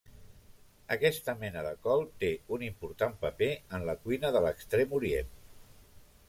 [0.93, 5.31] Aquesta mena de col té un important paper en la cuina de l'Extrem Orient.